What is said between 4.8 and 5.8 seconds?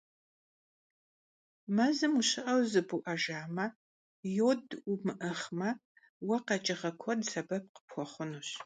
умыӀыгъмэ,